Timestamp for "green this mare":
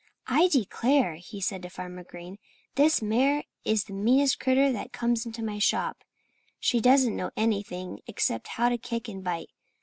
2.03-3.43